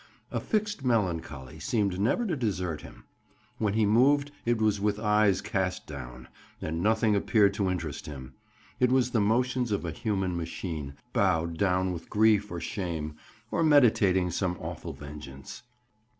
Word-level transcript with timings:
A 0.31 0.39
fixed 0.39 0.83
melancholy 0.83 1.59
seemed 1.59 1.99
never 1.99 2.25
to 2.25 2.35
desert 2.35 2.81
him. 2.81 3.03
When 3.59 3.75
he 3.75 3.85
moved, 3.85 4.31
it 4.47 4.59
was 4.59 4.81
with 4.81 4.99
eyes 4.99 5.41
cast 5.41 5.85
down, 5.85 6.27
and 6.59 6.81
nothing 6.81 7.15
appeared 7.15 7.53
to 7.53 7.69
interest 7.69 8.07
him; 8.07 8.33
it 8.79 8.91
was 8.91 9.11
the 9.11 9.21
motions 9.21 9.71
of 9.71 9.85
a 9.85 9.91
human 9.91 10.35
machine, 10.35 10.95
bowed 11.13 11.55
down 11.59 11.93
with 11.93 12.09
grief 12.09 12.49
or 12.51 12.59
shame, 12.59 13.15
or 13.51 13.61
meditating 13.61 14.31
some 14.31 14.57
awful 14.59 14.91
vengeance. 14.93 15.61